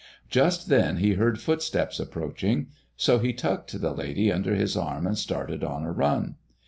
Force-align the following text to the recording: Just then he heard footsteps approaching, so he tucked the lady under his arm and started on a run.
Just 0.31 0.67
then 0.67 0.97
he 0.97 1.13
heard 1.13 1.39
footsteps 1.39 1.99
approaching, 1.99 2.69
so 2.97 3.19
he 3.19 3.33
tucked 3.33 3.79
the 3.79 3.93
lady 3.93 4.31
under 4.31 4.55
his 4.55 4.75
arm 4.75 5.05
and 5.05 5.15
started 5.15 5.63
on 5.63 5.83
a 5.83 5.91
run. 5.91 6.37